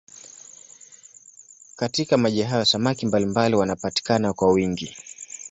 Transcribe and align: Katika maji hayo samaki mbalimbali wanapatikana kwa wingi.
Katika 1.75 2.17
maji 2.17 2.43
hayo 2.43 2.65
samaki 2.65 3.05
mbalimbali 3.05 3.55
wanapatikana 3.55 4.33
kwa 4.33 4.51
wingi. 4.51 4.95